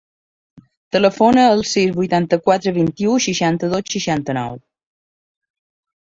Telefona 0.95 1.41
al 1.49 1.59
sis, 1.71 1.91
vuitanta-quatre, 1.97 2.73
vint-i-u, 2.77 3.17
seixanta-dos, 3.25 3.91
seixanta-nou. 3.97 4.57